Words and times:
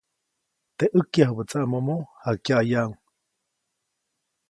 Teʼ 0.77 0.91
ʼäjkyajubä 0.95 1.43
tsaʼmomo, 1.49 1.95
jakyaʼyaʼuŋ. 2.25 2.93